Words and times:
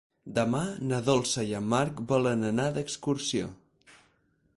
Demà 0.35 0.61
na 0.91 1.01
Dolça 1.09 1.43
i 1.51 1.53
en 1.59 1.67
Marc 1.73 2.01
volen 2.13 2.47
anar 2.47 2.65
d'excursió. 2.79 3.51